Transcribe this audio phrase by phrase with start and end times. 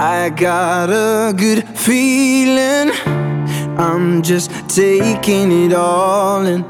[0.00, 2.92] I got a good feeling.
[3.76, 6.62] I'm just taking it all in.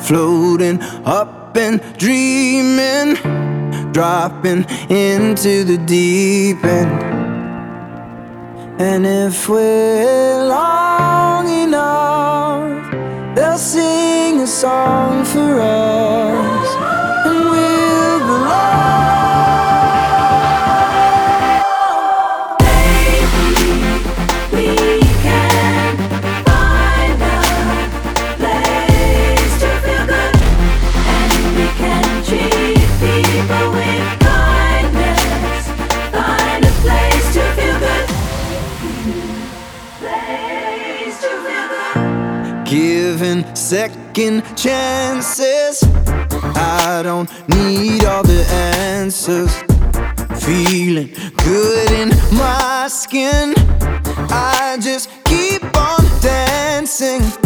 [0.00, 3.14] Floating up and dreaming.
[3.92, 6.90] Dropping into the deep end.
[8.80, 10.41] And if we're
[42.72, 45.84] Giving second chances.
[46.56, 49.54] I don't need all the answers.
[50.42, 51.12] Feeling
[51.44, 53.52] good in my skin.
[54.30, 57.41] I just keep on dancing.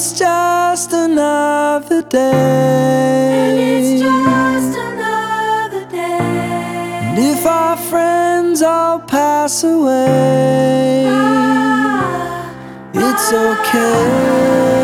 [0.00, 3.80] It's just another day.
[3.80, 6.18] It's just another day.
[7.04, 12.50] And if our friends all pass away, ah,
[12.94, 13.60] it's ah.
[13.60, 14.79] okay.